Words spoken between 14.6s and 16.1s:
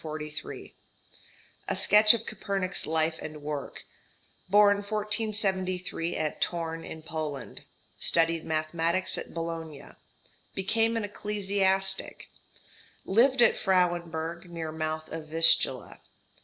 mouth of Vistula.